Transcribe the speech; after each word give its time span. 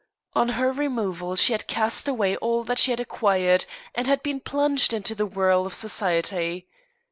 On 0.33 0.49
her 0.57 0.71
removal 0.71 1.35
she 1.35 1.53
had 1.53 1.67
cast 1.67 2.07
away 2.07 2.35
all 2.37 2.63
that 2.63 2.79
she 2.79 2.89
had 2.89 2.99
acquired, 2.99 3.67
and 3.93 4.07
had 4.07 4.23
been 4.23 4.39
plunged 4.39 4.93
into 4.93 5.13
the 5.13 5.27
whirl 5.27 5.63
of 5.67 5.75
Society. 5.75 6.67